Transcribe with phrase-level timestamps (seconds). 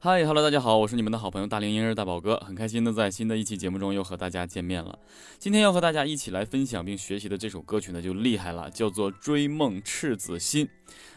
[0.00, 4.96] 嗨哈喽，大家好，我是你们的好朋友大龄婴儿大宝哥，很开心的在新的一期节目中又和大家见面了。
[5.40, 10.64] 今天要和大家一起来分享并学习的这首歌曲呢，就厉害了，叫做《追梦赤子心》。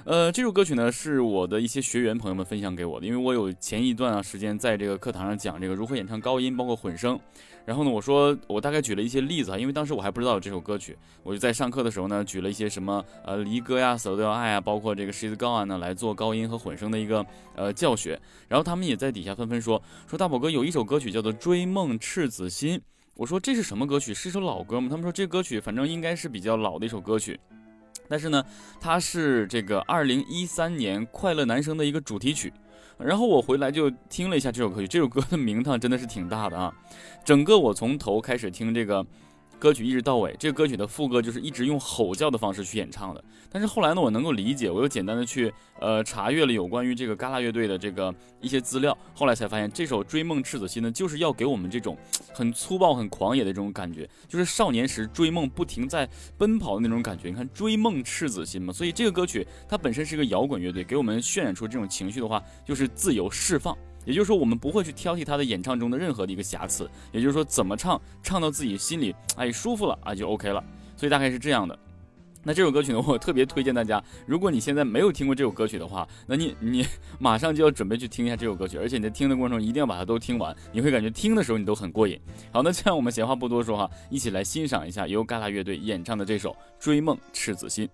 [0.03, 7.19] 呃，这首歌曲呢是我的一些学员朋友们分享给我的，因为我有前一段啊时间在这个课堂上讲这个如何演唱高音，包括混声。
[7.65, 18.19] 然后呢，我说我大概举了一些例子啊，因为当时我还不知道这首歌曲，我就在上课的时候呢，举了一些什么呃离歌呀、死都要爱啊，包括这个 She's Gone 呢来做高音和混声的一个呃教学。
[18.47, 22.77] 然后他们也在底下纷纷说说大宝哥有一首歌曲叫做《追梦赤子心》，
[23.15, 24.13] 我说这是什么歌曲？
[24.13, 24.87] 是一首老歌吗？
[24.89, 27.39] 他们说这歌曲反正应该是比较老的一首歌曲。
[28.09, 28.43] 但是呢，
[28.79, 32.51] 它是这个二零一三年快乐男声的一个主题曲。
[33.03, 36.73] 然后我回来就听了一下这首歌曲，这首歌的名堂真的是挺大的啊！
[37.25, 39.05] 整个我从头开始听这个。
[39.61, 43.23] 歌曲一直到尾，这个歌曲的副歌就是一直用吼叫的方式去演唱的。
[43.47, 51.95] 但是后来呢，我能够理解，我又简单的去呃查阅了有关于这个嘎啦乐队的这个一些资料，后来才发现这首《追梦赤子心》呢，就是要给我们这种
[52.33, 56.09] 很粗暴、很狂野的这种感觉，就是少年时追梦不停在
[56.39, 57.29] 奔跑的那种感觉。
[57.29, 63.77] 你看，追梦赤子心嘛，所以这个歌曲它本身是一个摇滚乐队，给我们渲染出这种情绪的话，就是自由释放。
[64.05, 66.89] 也就是说，我们不会去挑剔他的演唱中的任何的一个瑕疵。
[67.11, 70.63] 也就是说，怎么唱，唱到自己心里哎舒服了啊，就 OK 了。
[70.95, 71.77] 所以大概是这样的。
[72.43, 76.83] 那这首歌曲呢，我特别推荐大家，如果你现在没有听过这首歌曲的话，那你你
[77.19, 82.19] 马上就要准备去听一下这首歌曲，而且你在听的过程中一定要把它都听完，你会感觉听的时候你都很过瘾。
[82.51, 87.87] 好，那这样我们闲话不多说哈，一起来欣赏一下由嘎啦乐队演唱的这首《追梦赤子心》。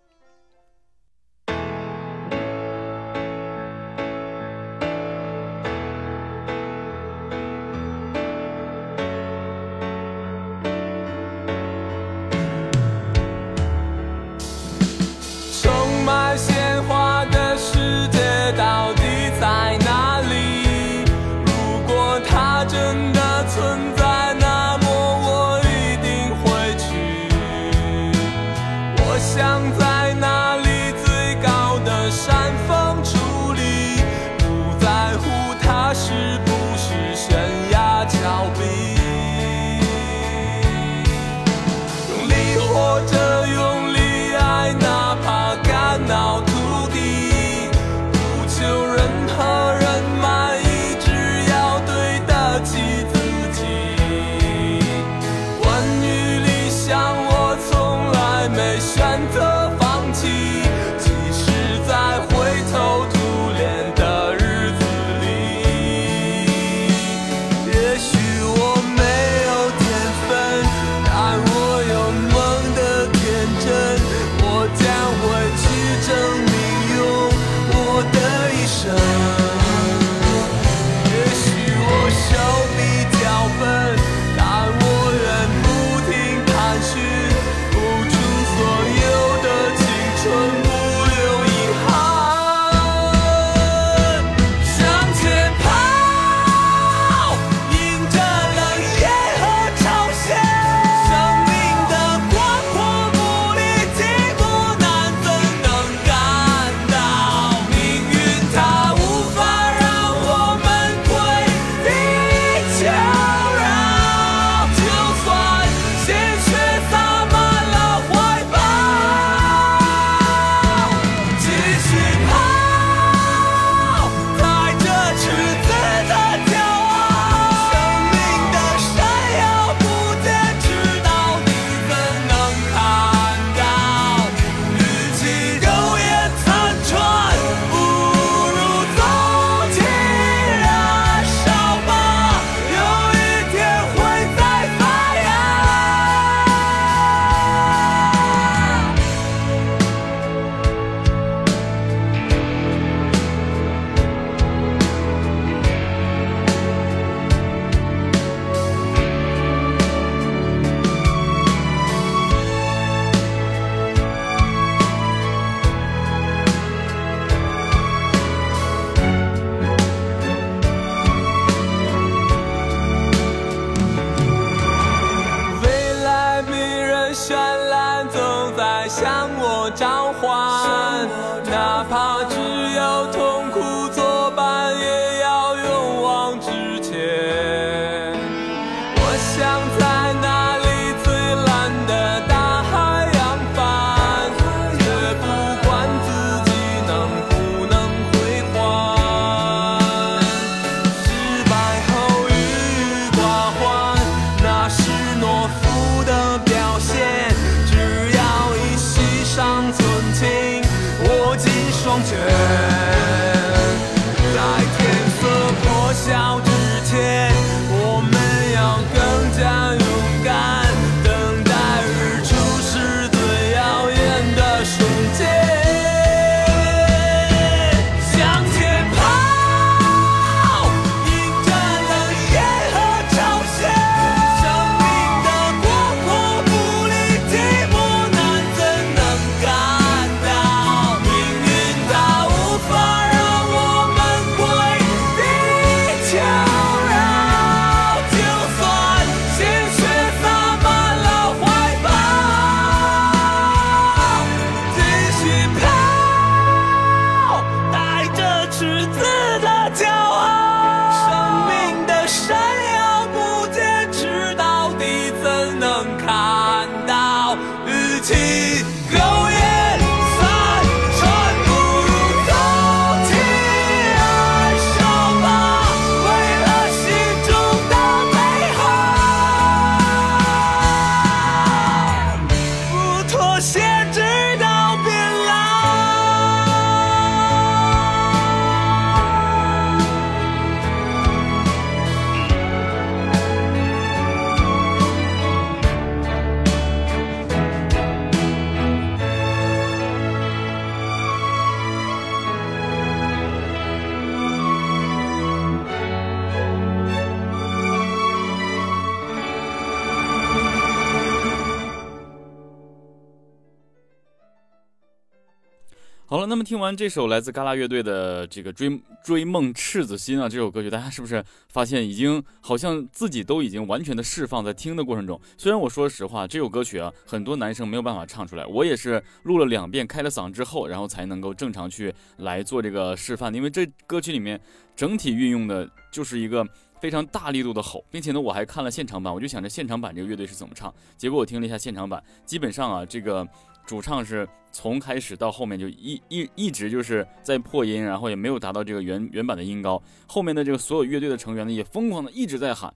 [316.09, 325.19] 好了，那么听完这首来自嘎啦乐队的这个追追梦赤子心啊，这首歌曲，大家是不是发现已经好像自己都已经完全的释放在听的过程中？
[325.37, 334.39] 虽然我说实话，这首歌曲啊，很多男生没有办法唱出来，我也是录了两遍，开了嗓之后，然后才能够正常去来做这个示范，因为这歌曲里面
[334.77, 336.47] 整体运用的就是一个。
[336.79, 340.71] 非常大力度的吼，并且呢，我还看了现场版，我就想着现场版这个乐队是怎么唱。
[340.95, 343.27] 结果我听了一下现场版，基本上啊，这个
[343.67, 349.79] 主唱是从开始到后面就一一一直就是在破音，然后也没有达到这个原原版的音高。
[350.07, 352.73] 后面的这个所有乐队的成员呢，也疯狂的一直在喊。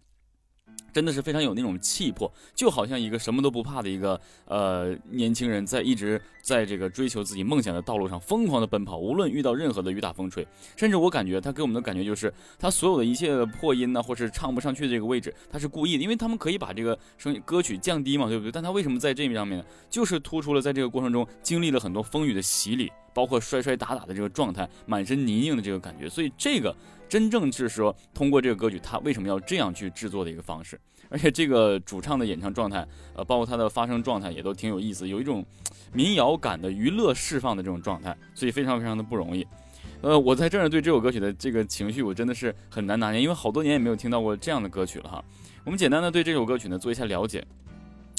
[0.92, 18.52] 真的是非常有那种气魄，就好像一个什么都不怕的一个呃年轻人，在一直在这个追求自己梦想的道路上疯狂的奔跑，无论遇到任何的雨打风吹，甚至我感觉他给我们的感觉就是他所有的一切的破音呢，或是唱不上去的这个位置，他是故意的，因为他们可以把这个声音歌曲降低嘛，对不对？
[18.52, 19.66] 但他为什么在这上面呢？
[19.90, 26.76] 就是突出了在这个过程中经历了很多风雨的洗礼，包括摔摔打打的这个状态，满身泥泞的这个感觉，所以这个。
[27.12, 30.80] 真正是说，通过这个歌曲，他为什么要这样去制作的一个方式，
[31.12, 35.46] 而且这个主唱的演唱状态，呃，包括他的发声状态也都挺有意思，有一种
[35.92, 39.46] 民谣感的娱乐释放的这种状态，所以非常非常的不容易。
[40.00, 45.22] 呃，我在这儿对这首歌曲的这个情绪，我真的是很难拿捏，因为好多年也没有听到过这样的歌曲了哈。
[45.66, 47.46] 我们简单的对这首歌曲呢做一下了解。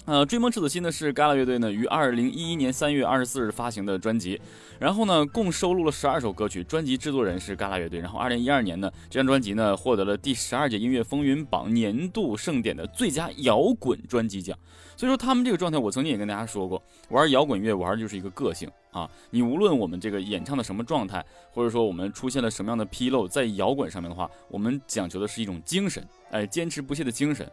[0.05, 4.41] 呃，追梦赤子心呢是嘎啦乐队呢于二零一一年三月二十四日发行的专辑，
[4.81, 8.01] 然后呢共收录了十二首歌曲，专辑制作人是嘎啦乐队。
[8.01, 14.59] 然后二零一二年呢这张专辑呢获得了第十二届音乐风云榜年度盛典的最佳摇滚专辑奖。
[14.97, 27.49] 所以说他们这个状态，我曾经也跟大家说过，玩摇滚乐玩的就是一个个性啊，你无论我们这个演唱的什么状态，或者说我们出现了什么样的纰漏，在摇滚上面的话，我们讲求的是一种精神，哎，坚持不懈的精神。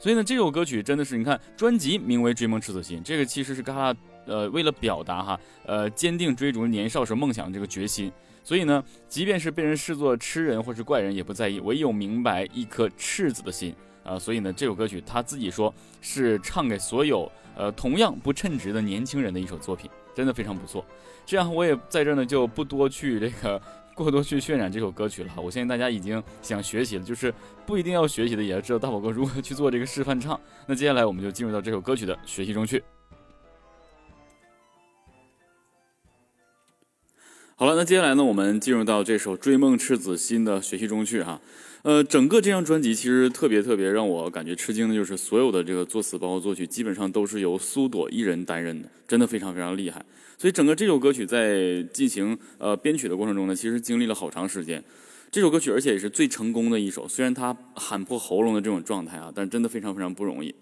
[0.00, 8.10] 所以呢，这首歌曲真的是，你看，专辑名为《追梦赤子心》，这个其实是嘎啦，呃，为了表达哈，呃，坚定追逐年少时梦想这个决心。
[8.42, 14.18] 所以呢，即便是被人视作痴人或是怪人，也不在意，唯有明白一颗赤子的心啊。
[14.18, 20.82] 所以呢，这首歌曲他自己说是唱给所有呃同样不称职的年轻人的一首作品，真的非常不错。
[21.26, 23.60] 这样我也在这呢就不多去这个。
[24.02, 27.32] 过多去渲染这首歌曲了，我相信大家已经想学习了，就是
[27.66, 30.40] 不一定要学习的，也要知道大宝哥如何去做这个示范唱。
[30.66, 32.82] 那接下来我们就进入到这首歌曲的学习中去。
[37.56, 41.38] 好了，那接下来呢，我们进入到这首《追梦赤子心》的学习中去哈。
[41.82, 50.04] 呃，整个这张专辑其实特别特别让我感觉吃惊的就是，所有的这个作词包括作曲基本上都是由苏朵一人担任的，真的非常非常厉害。
[50.36, 54.82] 所以整个这首歌曲在进行呃编曲的过程中呢，其实经历了好长时间。
[55.30, 60.54] 这首歌曲而且也是最成功的一首，虽然它喊破喉咙的这种状态啊，但真的非常非常不容易。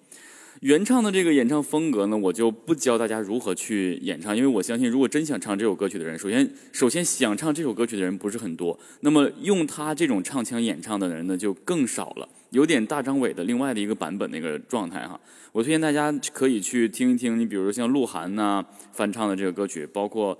[0.60, 15.20] 原唱的这个演唱风格呢，我就不教大家如何去演唱，因为我相信，如果真想唱这首歌曲的人，首先首先想唱这首歌曲的人不是很多，那么用他这种唱腔演唱的人呢，就更少了，有点大张伟的另外的一个版本那个状态哈。
[15.52, 20.36] 我推荐大家可以去听一听，你比如说像鹿晗呐翻唱的这个歌曲，包括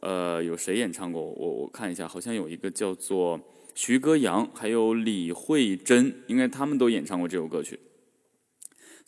[0.00, 1.22] 呃有谁演唱过？
[1.22, 3.38] 我我看一下，好像有一个叫做
[3.76, 7.78] 徐歌阳，还有李慧珍，应该他们都演唱过这首歌曲。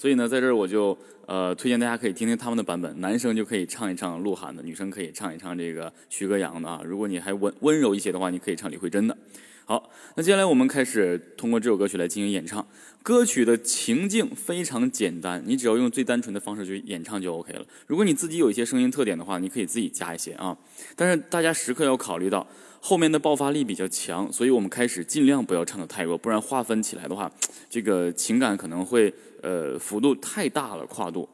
[0.02, 6.80] 所以呢，在这儿我就呃推荐大家可以听听他们的版本，男生就可以唱一唱鹿晗的，女生可以唱一唱这个徐歌阳的啊。
[6.85, 9.16] 如果你还温温柔一些的话，你可以唱李慧珍的。
[9.64, 12.66] 好，那接下来我们开始通过这首歌曲来进行演唱。
[13.04, 17.64] 歌曲的情境非常简单，你只要用最单纯的方式去演唱就 OK 了。
[17.87, 20.59] 如果你自己有一些声音特点的话，你可以自己加一些啊。
[20.97, 22.44] 但是大家时刻要考虑到
[22.84, 27.32] 后面的爆发力比较强，所以我们开始尽量不要唱的太弱，不然划分起来的话，
[27.70, 29.14] 这个情感可能会。
[29.44, 31.28] 呃，幅度太大了，跨度，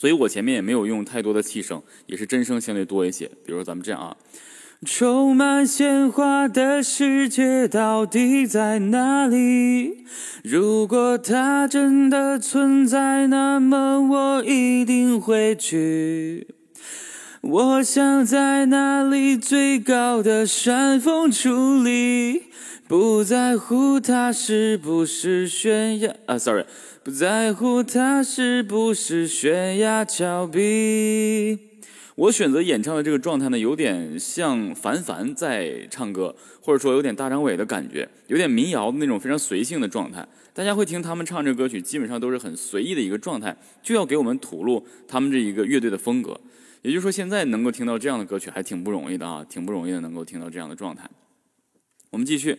[0.00, 3.24] 所以我前面也没有用太多的气声，也是真声相对多一些。
[3.46, 4.16] 比如说咱们这样啊，
[4.84, 10.04] 充满鲜花的世界到底在哪里？
[10.42, 16.48] 如果它真的存在，那么我一定会去。
[17.46, 22.44] 我想在那里最高的山峰矗立，
[22.88, 26.64] 不在乎它是不是悬崖啊，sorry。
[27.02, 31.58] 不在乎它是不是悬崖峭壁。
[32.14, 40.26] 我选择演唱的这个状态呢，有点像凡凡在唱歌，或者说有点大张伟的感觉，有点民谣的那种非常随性的状态。
[40.54, 46.40] 大家会听他们唱这歌曲，基本上都是很随意的一个状态，就要给我们吐露他们这一个乐队的风格。
[46.84, 51.08] 也就是说，现在能够听到这样的歌曲还挺不容易的啊，挺不容易的，能够听到这样的状态。
[52.10, 52.58] 我们继续。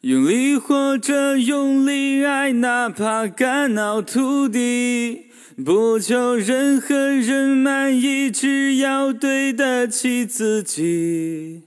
[0.00, 5.26] 用力活着，用力爱，哪怕肝脑涂地，
[5.64, 11.62] 不求任何人满意，只要对得起自己。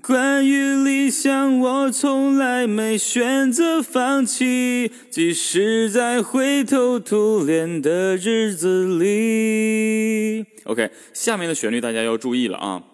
[0.00, 10.46] 关于理想，我从来没选择放弃，即使在灰头土脸的日子里。
[10.64, 12.84] OK，下面的旋律大家要注意了啊。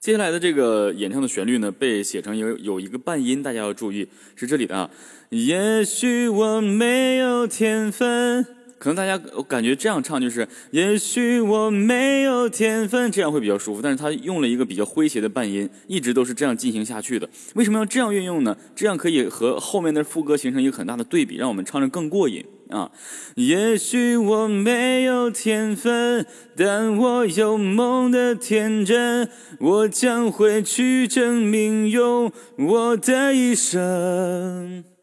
[0.00, 4.90] 接下来的这个演唱的旋律呢，被写成有有一个半音，大家要注意，是这里的啊。
[5.30, 8.44] 也许我没有天分，
[8.78, 13.80] 可能大家我感觉这样唱就是，也许我没有天分，这样会比较舒服。
[13.80, 17.28] 但是他用了一个比较诙谐的半音，一直都是这样进行下去的。
[17.54, 18.56] 为什么要这样运用呢？
[18.74, 22.44] 这样可以和后面的副歌形成一个很大的对比，让我们唱着更过瘾。
[22.70, 22.90] 啊，
[23.36, 26.26] 也许我没有天分，
[26.56, 29.28] 但我有梦的天真，
[29.60, 34.93] 我将会去证明，用我的一生。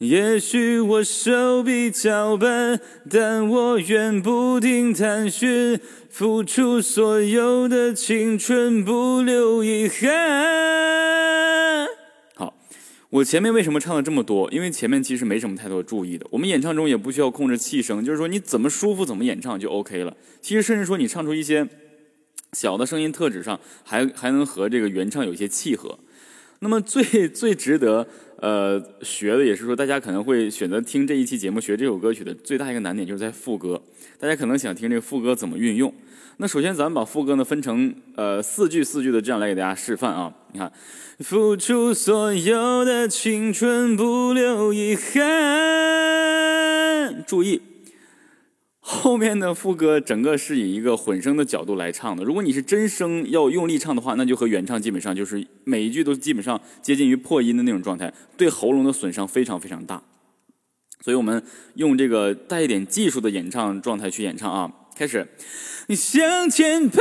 [0.00, 2.80] 也许我手比较笨，
[3.10, 5.78] 但我愿不停探寻，
[6.08, 10.08] 付出所有的青春，不留遗憾。
[12.34, 12.54] 好
[13.10, 14.50] 我前面为什么唱了这么多？
[14.50, 16.26] 因为前面其实没什么太多注意的。
[16.30, 20.16] 我们演唱中也不需要控制气声，就是说你怎么舒服怎么演唱就 OK 了。
[20.40, 21.68] 其实甚至说你唱出一些
[22.54, 25.98] 小的声音特质上，还还能和这个原唱有些契合。
[26.62, 28.06] 那么最最值得
[28.40, 33.80] 呃学的，也是说大家可能会选择听这一期节目学这首歌曲的最大一个难点，就是在副歌。
[34.18, 35.94] 大家可能想听这个副歌怎么运用。
[36.38, 40.32] 那首先咱们把副歌呢分成呃四句四句的这样来给大家示范啊。
[40.52, 40.72] 你看。
[41.20, 45.22] 付出所有的青春，不留遗憾。
[47.26, 47.60] 注意，
[48.80, 52.24] 后面的副歌整个是以一个混声的角度来唱的。
[52.24, 60.02] 如果你是真声要用力唱的话，那就和原唱基本上就是每一句都基本上接近于破音的那种状态，对喉咙的损伤非常非常大。
[61.02, 61.42] 所以我们
[61.74, 64.72] 用这个带一点技术的演唱状态去演唱啊。
[64.96, 65.28] 开始，
[65.86, 67.00] 你向前跑。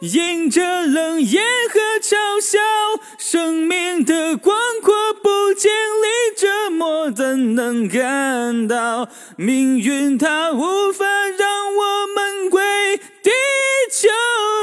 [0.00, 2.58] 迎着冷眼和嘲笑，
[3.18, 13.30] 生命的广阔不经历折磨，怎能感到命运它无法让我们归地
[13.92, 14.08] 求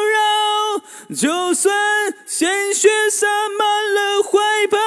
[0.09, 1.15] 饶？
[1.15, 1.71] 就算
[2.25, 4.39] 鲜血洒满了怀
[4.71, 4.79] 抱。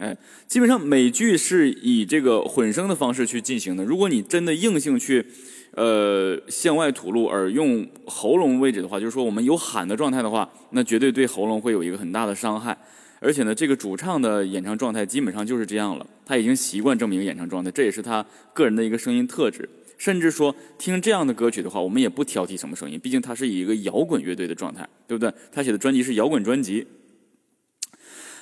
[0.00, 3.82] 哎，基本上每句是以这个混声的方式去进行的。
[3.82, 5.32] 如果你真的硬性去。
[5.74, 12.76] 呃向外吐露，而用喉咙位置的话，就是说我们有喊的状态的话，那绝对对喉咙会有一个很大的伤害。
[13.20, 19.68] 而且呢，这个主唱的演唱状态基本上就是这样了，他已经习惯这么一个演唱状态，这也是他个人的一个声音特质。
[19.96, 25.32] 甚至说听这样的歌曲的话，我们也不挑剔什么声音，毕竟他是以一个摇滚乐队的状态，对不对？
[25.52, 26.84] 他写的专辑是摇滚专辑。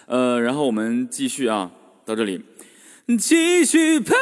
[0.06, 1.70] 呃，然后我们继续啊，
[2.06, 2.40] 到这里，
[3.18, 4.14] 继续跑，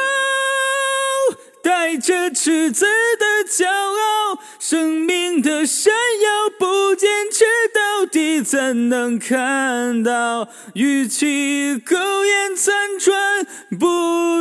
[1.69, 2.83] 带着赤子
[3.19, 10.49] 的骄傲，生命的闪耀，不坚持到底，怎能看到？
[10.73, 13.45] 与其苟延残喘，
[13.79, 13.85] 不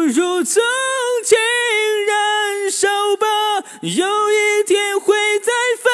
[0.07, 0.63] 如纵
[1.23, 1.37] 情
[2.07, 3.27] 燃烧吧，
[3.83, 5.91] 有一天会再发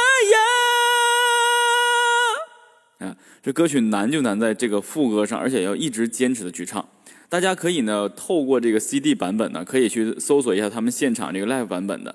[3.01, 3.09] 芽。
[3.09, 6.89] 啊，这歌曲难就难在这个副歌上，而且要一直坚持的去唱。
[7.35, 12.15] 大家可以呢，透过这个 CD 版本呢，可以去搜索一下他们现场这个 live 版本的，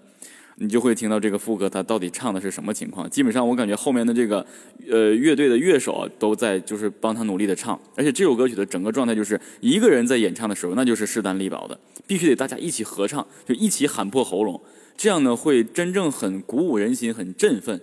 [0.55, 3.09] 你就会听到这个副歌他到底唱的是什么情况。
[3.09, 4.45] 基本上我感觉后面的这个
[4.89, 14.61] 呃乐队的乐手啊，都在就是帮他努力的唱，而且这首歌曲的整个状态就是一个人在演唱的时候，那就是势单力薄的，必须得大家一起合唱，就一起喊破喉咙，
[14.95, 17.81] 这样呢会真正很鼓舞人心，很振奋。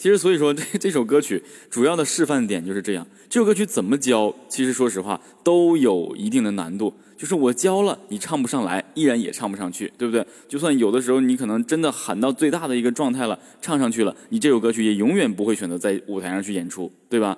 [0.00, 3.06] 其实所以说这这首歌曲主要的示范点就是这样。
[3.28, 4.34] 这首歌曲怎么教？
[4.48, 6.94] 其实说实话都有一定的难度。
[7.18, 10.26] 就是我教了你唱不上来，依然也唱不上去，对不对？
[10.48, 17.36] 就算有的时候你可能真的喊到最大的一个状态了，唱上去了，你这首歌曲也永远不会选择在舞台上去演出，对吧？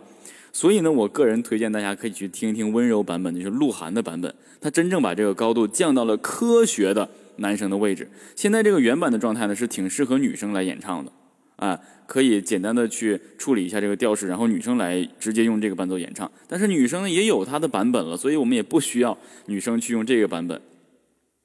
[0.53, 8.09] 所以呢，我个人推荐大家可以去听听温柔版本，就是鹿晗的版本，他真正把这个高度降到了科学的男生的位置。
[8.37, 11.11] 现在这个原版的状态呢，是挺适合女生来演唱的。
[11.63, 11.79] 啊，
[12.09, 16.29] 可以简单的去处理一下这个调式，然后女生来直接用这个伴奏演唱。
[16.49, 20.61] 但是女生呢也有她的版本了，所以我们也不需要女生去用这个版本。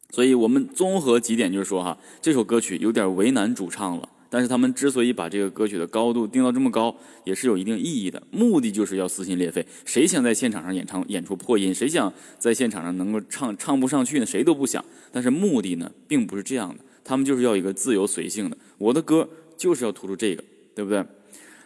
[0.09, 4.09] 所以我们综合几点就是说哈，这首歌曲有点为难主唱了。
[4.29, 9.63] 但是他们之所以把这个歌曲的高度定到这么高，也是有一定意义的，目的就是要撕心裂肺。
[9.85, 11.71] 谁想在现场上演唱演出破音？
[11.71, 14.25] 谁想在现场上能够唱唱不上去呢？
[14.25, 14.83] 谁都不想。
[15.11, 18.57] 但是目的呢，并不是这样的，他们就是要一个自由随性的。
[18.79, 19.29] 我的歌。
[19.57, 20.43] 就是要突出这个，
[20.75, 21.03] 对不对？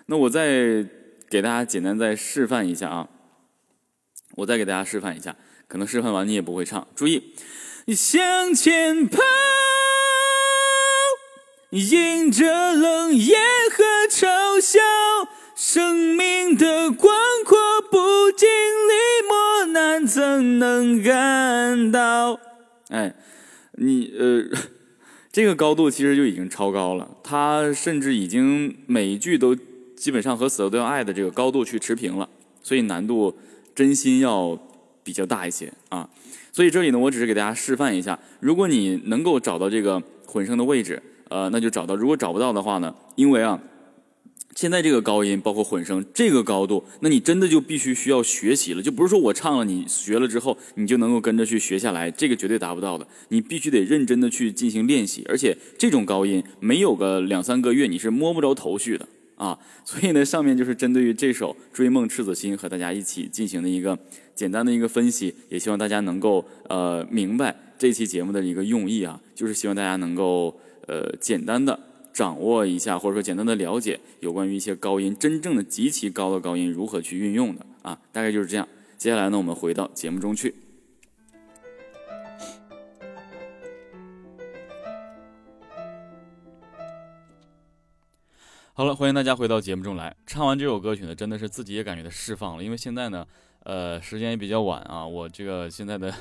[0.07, 0.85] 那我再
[1.29, 3.07] 给大家简单再示范一下啊！
[4.35, 5.35] 我再给大家示范一下，
[5.67, 6.87] 可能示范完你也不会唱。
[6.95, 7.35] 注意，
[7.95, 9.19] 向前跑，
[11.69, 14.79] 迎着冷眼和嘲笑，
[15.55, 17.13] 生命的广
[17.45, 22.39] 阔不经历磨难怎能感到？
[22.89, 23.15] 哎，
[23.73, 24.49] 你呃。
[25.31, 29.55] 这个高度其实就已经超高了，它甚至已经每一句都
[29.95, 32.27] 基本上和死了都要爱的这个高度去持平了，
[32.61, 33.33] 所以难度
[33.73, 34.59] 真心要
[35.03, 36.09] 比较大一些啊。
[36.51, 43.57] 所以这里呢，我只是给大家示范一下，如果你能够找到这个混声的位置，呃，那就找到；如果找不到的话呢，因为啊。
[44.55, 53.07] 现在这个高音包括混声这个高度，那你真的就必须需要学习了，就不是说我唱了，你学了之后你就能够跟着去学下来，这个绝对达不到的。
[53.29, 59.57] 你必须得认真的去进行练习，而且这种高音没有个两三个月你是摸不着头绪的啊。
[59.85, 63.97] 所以呢，上面就是针对于这首《追梦赤子心》和大家一起进行的一个
[64.35, 71.79] 简单的一个分析，也希望大家能够呃明白这期节目的一个用意啊，就是希望大家能够呃简单的。
[72.13, 78.67] 掌握一下，或者说简单的了解有关于一些高音，真正的极其高的高音如何去运用的啊，大概就是这样。
[78.97, 80.53] 接下来呢，我们回到节目中去。
[88.73, 90.15] 好了，欢迎大家回到节目中来。
[90.25, 93.25] 唱完这首歌曲呢，真的是自己也感觉到释放了，因为现在呢。
[93.63, 96.11] 呃，时间也比较晚啊，我这个现在的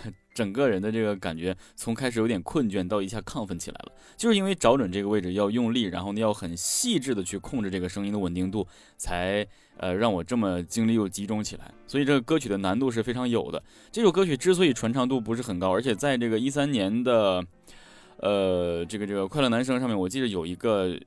[0.41, 11.71] 整个人的这个感觉，从开始有点困倦到一下亢奋起来了，就是因为找准这个位置要用力，然后呢要很细致的去控制这个声音的稳定度，才呃让我这么精力又集中起来。
[11.87, 13.63] 所以这个歌曲的难度是非常有的。
[13.93, 17.45] 这首歌曲之所以传唱度不是很高，而且在这个一三年的
[18.17, 20.99] 呃这个这个快乐男声上面，我记得有一个。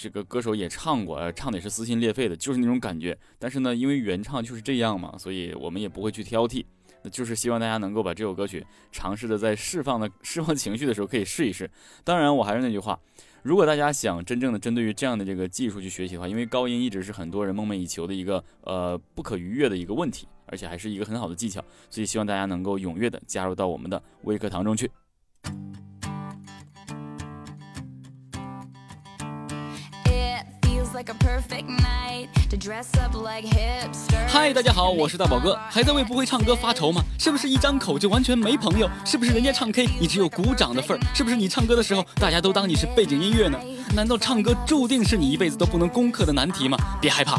[0.00, 3.18] 这个歌手也唱过，唱的也是撕心裂肺的，就是那种感觉。
[3.36, 6.64] 但是呢，因为原唱就是这样嘛，所以我们也不会去挑剔。
[7.02, 11.70] 那就是希望大家能够把这首歌曲尝试的在释放的释放情绪的时候可以试一试。
[12.04, 12.98] 当然，我还是那句话，
[13.42, 24.90] 如果大家想真正的针对于这样的这个技术去学习的话，因为高音一直是很多人梦寐以求的一个呃不可逾越的一个问题，而且还是一个很好的技巧，所以希望大家能够踊跃的加入到我们的微课堂中去。
[34.26, 37.02] 嗨，大家好，我是大宝哥，还在为不会唱歌发愁吗？
[37.18, 38.88] 是不是一张口就完全没朋友？
[39.04, 41.00] 是不是人家唱 K 你只有鼓掌的份儿？
[41.14, 43.58] 是不是你唱歌的时候大家都当你是背景音乐呢？
[43.94, 46.78] 难道唱歌注定是你一辈子都不能攻克的难题吗？
[47.00, 47.38] 别害怕，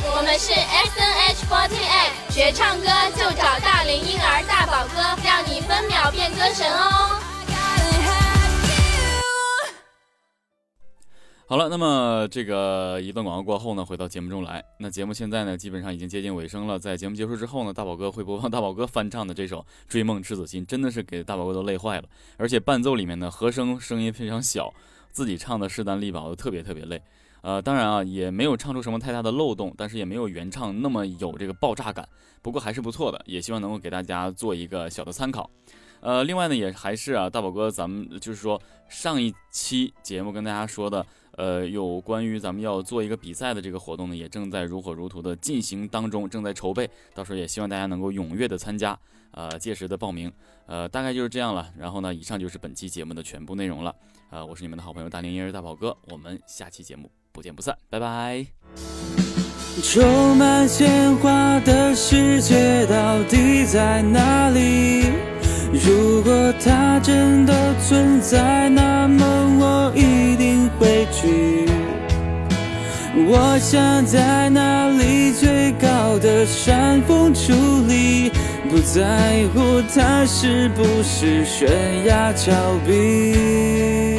[0.00, 7.20] 我们是 S N H 4 8学唱歌就找大龄婴儿大宝哥，让你分秒变歌神哦。
[11.46, 14.62] 好了，那么这个一段广告过后呢，回到节目中来。
[14.78, 16.78] 那节目现在呢，基本上已经接近尾声了。
[16.78, 22.04] 在节目结束之后呢，大宝哥会播放大宝哥翻唱的这首《追梦赤子心》，真的是给大宝哥都累坏了。
[22.36, 24.72] 而且伴奏里面呢，和声声音非常小，
[25.10, 27.02] 自己唱的势单力薄的，特别特别累。
[27.40, 32.08] 呃，当然啊，也没有唱出什么太大的漏洞，但是也没有原唱那么有这个爆炸感。
[32.42, 35.50] 不过还是不错的，也希望能够给大家做一个小的参考。
[36.00, 41.04] 呃，另外呢，也还是啊，大宝哥，咱们就是说上一期节目跟大家说的。
[41.38, 46.90] 呃，有关于咱们要做一个比赛的这个活动呢，也正在如火如荼的进行当中，正在筹备。
[47.14, 48.98] 到时候也希望大家能够踊跃的参加，
[49.30, 50.32] 呃，届时的报名。
[50.66, 51.72] 呃，大概就是这样了。
[51.78, 53.94] 然后呢，以上就是本期节目的全部内容了。
[54.30, 58.44] 呃，我是你们的好朋友大龄婴儿大宝哥，我们下期节目不见不散，拜拜。
[59.80, 65.04] 充满鲜花的世界到底在哪里？
[65.70, 69.24] 如果它真的存在，那么
[69.60, 69.87] 我
[70.88, 71.66] 一定会去。
[73.30, 77.52] 我想在那里最高的山峰矗
[77.86, 78.30] 立，
[78.70, 81.68] 不在乎它是不是悬
[82.06, 82.52] 崖峭
[82.86, 84.18] 壁。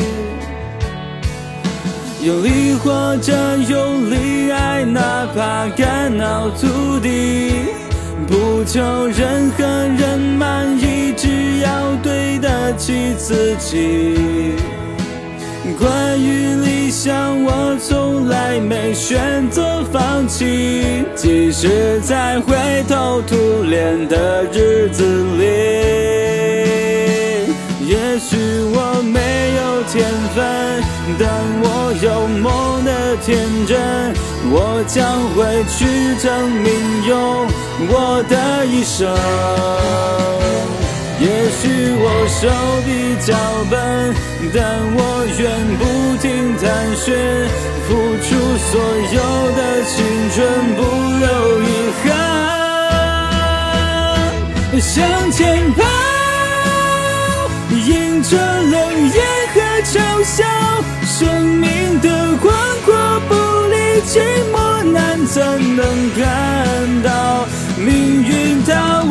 [2.21, 7.51] 用力活着，用力爱，哪怕肝脑涂地。
[8.27, 14.53] 不求任何人满意，只要对得起自己。
[15.77, 22.55] 关于理想，我从来没选择放弃，即使在灰
[22.87, 25.03] 头土脸的日子
[25.37, 25.43] 里。
[27.85, 28.37] 也许
[28.73, 29.19] 我没
[29.55, 30.05] 有天
[30.35, 30.37] 分，
[31.17, 31.27] 但
[31.61, 31.65] 我
[32.01, 33.79] 有梦的天真，
[34.51, 34.97] 我将
[35.35, 36.69] 会去证明
[37.07, 37.47] 用。
[37.91, 39.07] 我的一生，
[41.19, 42.47] 也许我手
[42.85, 42.87] 比
[43.25, 43.33] 较
[43.71, 43.73] 笨，
[44.53, 44.63] 但
[44.95, 44.99] 我
[45.37, 45.41] 愿
[45.77, 45.83] 不
[46.21, 46.25] 停
[46.57, 46.63] 探
[46.95, 47.07] 寻，
[47.85, 47.89] 付
[48.23, 48.71] 出所
[49.11, 49.19] 有
[49.55, 49.95] 的青
[50.33, 50.37] 春，
[50.75, 50.79] 不
[51.19, 51.27] 留
[51.61, 51.65] 遗
[52.03, 52.07] 憾，
[54.81, 54.87] 向
[55.31, 55.39] 前
[55.73, 55.77] 跑，
[57.71, 58.75] 迎着冷
[59.09, 59.17] 眼
[59.53, 60.37] 和嘲笑，
[61.05, 62.51] 生命的广
[62.85, 62.87] 阔
[63.27, 63.33] 不
[63.69, 63.75] 离
[64.07, 64.11] 寂
[64.53, 65.35] 寞难，怎
[65.75, 65.81] 能
[66.15, 66.19] 看
[67.03, 67.45] 到？
[67.77, 69.03] 命运它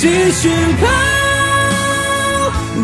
[0.00, 0.48] 继续
[0.80, 0.86] 跑，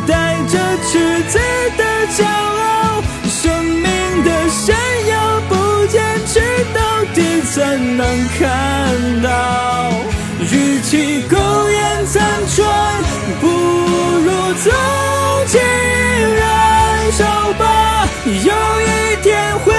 [0.05, 1.38] 带着赤子
[1.79, 1.85] 的
[2.16, 4.74] 骄傲，生命的闪
[5.09, 6.40] 耀，不坚持
[6.74, 8.05] 到底怎能
[8.37, 8.42] 看
[9.22, 9.92] 到？
[10.40, 11.37] 与其苟
[11.70, 12.66] 延残喘。
[13.40, 14.72] 不如纵
[15.46, 15.61] 情
[16.35, 17.22] 燃烧
[17.53, 19.74] 吧，有一天会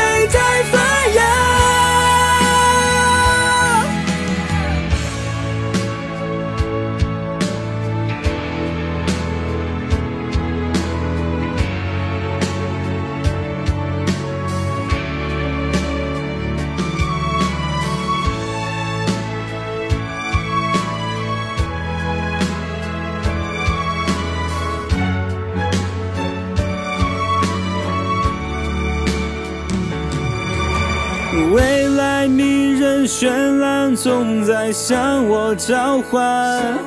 [33.07, 36.77] 绚烂，总在向我召唤。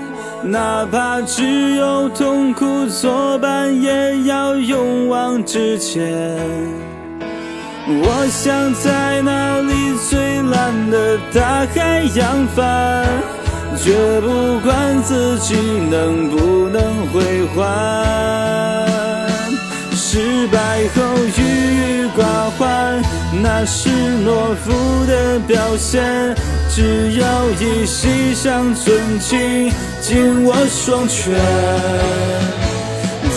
[0.42, 6.38] 哪怕只有痛苦作伴，也要勇往直前。
[7.90, 13.07] 我想在那里最蓝的大海扬帆，
[13.76, 15.57] 绝不管自己
[15.90, 18.87] 能不能归还。
[19.96, 21.02] 失败后
[21.37, 21.40] 郁
[22.02, 23.02] 郁寡欢。
[23.33, 26.35] 那是懦夫的表现。
[26.71, 31.35] 只要一息上纯情，紧握双拳。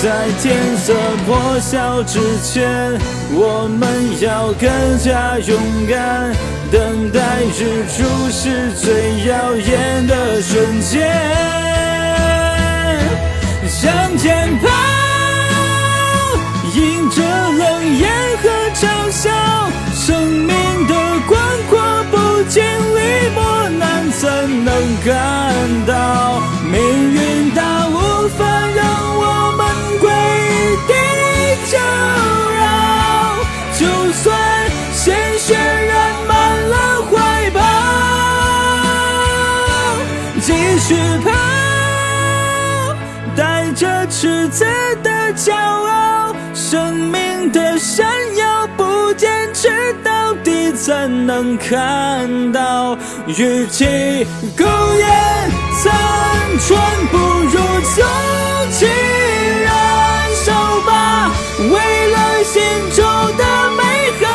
[0.01, 0.93] 在天色
[1.25, 2.99] 破晓之前，
[3.31, 6.33] 我们要更加勇敢，
[6.71, 7.19] 等待
[7.57, 11.09] 日出是最耀眼的瞬间。
[13.67, 14.67] 向前跑，
[19.21, 19.29] 笑，
[19.93, 20.47] 生命
[20.87, 20.95] 的
[21.27, 21.79] 广阔
[22.09, 22.15] 不
[22.49, 22.99] 经历
[23.35, 24.25] 磨难，怎
[24.65, 24.73] 能
[25.05, 25.13] 感
[25.85, 26.73] 到命
[27.13, 28.39] 运大无法
[28.75, 28.81] 让
[29.15, 29.21] 我
[29.57, 29.61] 们
[29.99, 30.09] 跪
[30.87, 30.91] 地
[31.69, 31.77] 求
[32.57, 32.63] 饶？
[33.77, 33.81] 就
[34.13, 34.25] 算
[34.91, 35.05] 鲜
[35.37, 35.93] 血染
[36.27, 36.31] 满
[36.71, 36.75] 了
[37.11, 37.13] 怀
[37.51, 37.59] 抱，
[40.41, 40.89] 继续
[41.23, 41.29] 跑。
[43.35, 44.65] 带着赤子
[45.03, 48.30] 的骄傲，生命的闪耀，
[50.83, 53.85] 怎能看到与其
[54.57, 54.65] 苟
[54.97, 55.07] 延
[55.83, 55.93] 残
[56.59, 56.69] 喘，
[57.11, 57.51] 不如
[57.93, 58.03] 纵
[58.71, 58.89] 情
[59.63, 59.69] 燃
[60.43, 60.89] 烧吧，
[61.59, 61.73] 为
[62.07, 62.63] 了心
[62.95, 63.05] 中
[63.37, 63.43] 的
[63.77, 63.79] 美
[64.21, 64.25] 好，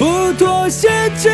[0.00, 0.02] 不
[0.32, 1.30] 妥协，直